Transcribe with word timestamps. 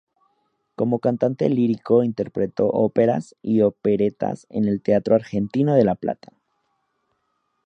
Como 0.75 0.97
cantante 0.97 1.47
lírico 1.47 2.03
interpretó 2.03 2.65
óperas 2.69 3.35
y 3.43 3.61
operetas 3.61 4.47
en 4.49 4.65
el 4.67 4.81
Teatro 4.81 5.13
Argentino 5.13 5.75
de 5.75 5.85
La 5.85 5.93
Plata. 5.93 6.33